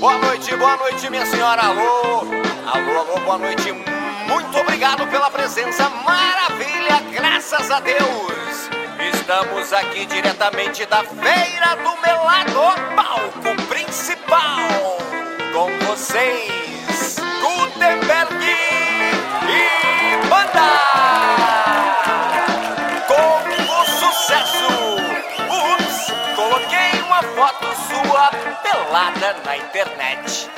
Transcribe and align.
Boa 0.00 0.16
noite, 0.16 0.56
boa 0.56 0.78
noite, 0.78 1.10
minha 1.10 1.26
senhora. 1.26 1.60
Alô, 1.60 2.20
alô, 2.72 3.00
alô, 3.00 3.20
boa 3.20 3.36
noite. 3.36 3.70
Muito 3.70 4.58
obrigado 4.58 5.06
pela 5.08 5.30
presença. 5.30 5.90
Maravilha, 5.90 7.00
graças 7.12 7.70
a 7.70 7.80
Deus. 7.80 8.70
Estamos 9.12 9.70
aqui 9.74 10.06
diretamente 10.06 10.86
da 10.86 11.04
Feira 11.04 11.76
do 11.76 12.00
Melado, 12.00 12.96
palco 12.96 13.62
principal. 13.68 14.56
Com 15.52 15.68
vocês, 15.86 16.59
pelada 28.90 29.36
na 29.46 29.56
internet. 29.56 30.50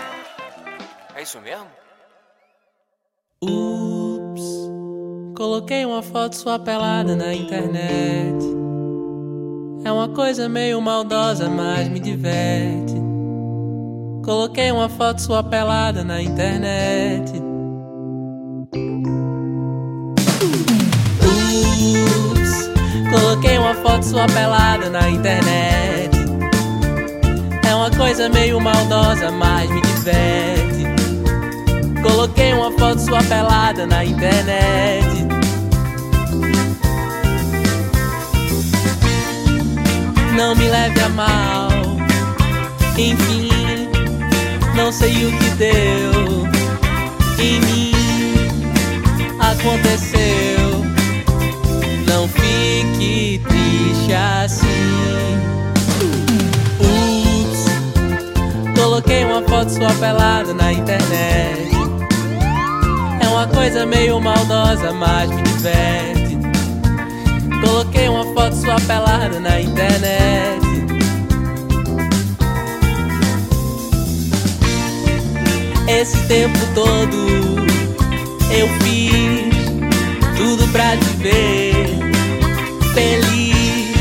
É 1.15 1.23
isso 1.23 1.39
mesmo? 1.43 1.67
Ups, 3.45 4.43
coloquei 5.37 5.85
uma 5.85 6.03
foto 6.03 6.35
sua 6.35 6.59
pelada 6.59 7.15
na 7.15 7.35
internet. 7.35 8.43
É 9.85 9.93
uma 9.93 10.09
coisa 10.09 10.49
meio 10.49 10.81
maldosa, 10.81 11.51
mas 11.51 11.89
me 11.89 12.01
diverte. 12.01 12.95
Coloquei 14.25 14.73
uma 14.73 14.89
foto 14.89 15.21
sua 15.21 15.43
pelada 15.43 16.03
na 16.03 16.23
internet. 16.23 17.31
Ups, 22.31 22.71
coloquei 23.11 23.59
uma 23.59 23.75
foto 23.75 24.07
sua 24.07 24.27
pelada 24.27 24.89
na 24.89 25.11
internet. 25.11 26.02
Coisa 28.23 28.39
meio 28.39 28.61
maldosa, 28.61 29.33
mas 29.33 29.69
me 29.69 29.81
diverte. 29.81 30.87
Coloquei 32.01 32.53
uma 32.53 32.71
foto 32.79 33.01
sua 33.01 33.21
pelada 33.25 33.85
na 33.85 34.05
internet. 34.05 35.27
Não 40.37 40.55
me 40.55 40.69
leve 40.69 41.01
a 41.01 41.09
mal. 41.09 41.69
Enfim, 42.97 43.49
não 44.77 44.93
sei 44.93 45.27
o 45.27 45.39
que 45.39 45.51
deu 45.57 46.47
em 47.41 47.61
mim. 47.63 47.93
Aconteceu. 49.41 50.85
Não 52.07 52.29
fique 52.29 53.43
triste 53.49 54.15
assim. 54.15 54.62
Coloquei 58.93 59.25
uma 59.25 59.41
foto 59.49 59.71
sua 59.71 59.95
pelada 59.95 60.53
na 60.53 60.71
internet. 60.71 61.71
É 63.23 63.27
uma 63.27 63.47
coisa 63.47 63.87
meio 63.87 64.21
maldosa, 64.21 64.93
mas 64.93 65.31
me 65.31 65.41
diverte. 65.41 66.39
Coloquei 67.65 68.07
uma 68.11 68.25
foto 68.35 68.55
sua 68.55 68.79
pelada 68.83 69.41
na 69.41 69.63
internet. 69.63 70.61
Esse 75.89 76.19
tempo 76.29 76.59
todo 76.75 77.17
eu 78.51 78.69
fiz 78.83 79.55
tudo 80.37 80.69
pra 80.71 80.99
te 80.99 81.09
ver 81.17 81.87
feliz. 82.93 83.97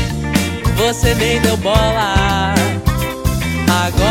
Você 0.76 1.14
nem 1.14 1.40
deu 1.40 1.56
bola. 1.56 2.52
Agora 3.86 4.01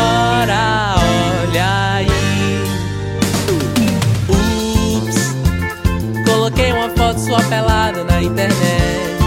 na 8.04 8.22
internet. 8.22 9.18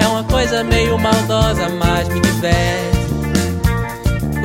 É 0.00 0.06
uma 0.06 0.24
coisa 0.24 0.64
meio 0.64 0.98
maldosa, 0.98 1.68
mas 1.70 2.08
me 2.08 2.20
diverte. 2.20 2.98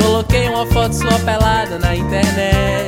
Coloquei 0.01 0.47
uma 0.49 0.65
foto 0.67 0.93
sua 0.93 1.19
pelada 1.19 1.79
na 1.79 1.95
internet. 1.95 2.86